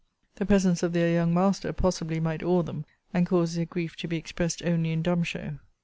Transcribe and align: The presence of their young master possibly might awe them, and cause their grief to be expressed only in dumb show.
The 0.37 0.47
presence 0.47 0.81
of 0.81 0.93
their 0.93 1.13
young 1.13 1.31
master 1.31 1.71
possibly 1.73 2.19
might 2.19 2.41
awe 2.41 2.63
them, 2.63 2.85
and 3.13 3.27
cause 3.27 3.53
their 3.53 3.65
grief 3.65 3.95
to 3.97 4.07
be 4.07 4.17
expressed 4.17 4.63
only 4.65 4.89
in 4.91 5.03
dumb 5.03 5.21
show. 5.21 5.59